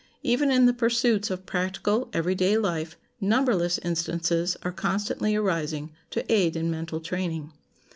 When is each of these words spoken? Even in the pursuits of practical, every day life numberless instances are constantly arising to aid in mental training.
Even 0.23 0.49
in 0.49 0.65
the 0.65 0.73
pursuits 0.73 1.29
of 1.29 1.45
practical, 1.45 2.09
every 2.11 2.33
day 2.33 2.57
life 2.57 2.97
numberless 3.19 3.77
instances 3.77 4.57
are 4.63 4.71
constantly 4.71 5.35
arising 5.35 5.91
to 6.09 6.25
aid 6.33 6.55
in 6.55 6.71
mental 6.71 6.99
training. 6.99 7.51